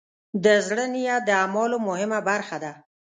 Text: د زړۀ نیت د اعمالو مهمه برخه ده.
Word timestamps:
د 0.43 0.45
زړۀ 0.67 0.85
نیت 0.93 1.21
د 1.25 1.29
اعمالو 1.41 1.77
مهمه 1.87 2.19
برخه 2.29 2.57
ده. 2.63 2.71